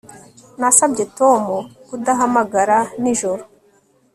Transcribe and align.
Nasabye 0.59 1.03
Tom 1.17 1.41
kudahamagara 1.87 2.77
nijoro 3.01 3.43